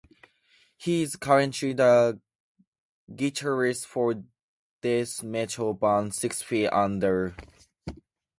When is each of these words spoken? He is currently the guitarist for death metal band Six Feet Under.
He 0.77 1.03
is 1.03 1.15
currently 1.15 1.73
the 1.73 2.19
guitarist 3.11 3.85
for 3.85 4.23
death 4.81 5.21
metal 5.21 5.75
band 5.75 6.15
Six 6.15 6.41
Feet 6.41 6.69
Under. 6.69 7.35